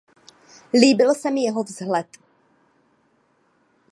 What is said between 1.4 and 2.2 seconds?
jeho vzhled.